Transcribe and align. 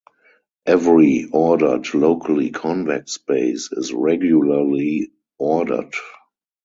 Every 0.65 1.27
ordered 1.31 1.93
locally 1.93 2.49
convex 2.49 3.11
space 3.11 3.69
is 3.71 3.93
regularly 3.93 5.11
ordered. 5.37 5.93